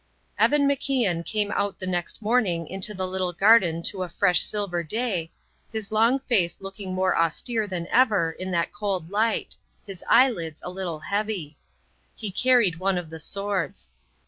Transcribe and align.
Evan 0.39 0.67
MacIan 0.67 1.23
came 1.23 1.51
out 1.51 1.77
the 1.77 1.85
next 1.85 2.23
morning 2.23 2.67
into 2.67 2.91
the 2.95 3.05
little 3.07 3.31
garden 3.33 3.83
to 3.83 4.01
a 4.01 4.09
fresh 4.09 4.41
silver 4.41 4.81
day, 4.81 5.29
his 5.71 5.91
long 5.91 6.17
face 6.21 6.59
looking 6.59 6.91
more 6.95 7.15
austere 7.15 7.67
than 7.67 7.85
ever 7.91 8.31
in 8.31 8.49
that 8.49 8.73
cold 8.73 9.11
light, 9.11 9.55
his 9.85 10.03
eyelids 10.09 10.59
a 10.65 10.71
little 10.71 11.01
heavy. 11.01 11.55
He 12.15 12.31
carried 12.31 12.77
one 12.77 12.97
of 12.97 13.11
the 13.11 13.19
swords. 13.19 13.89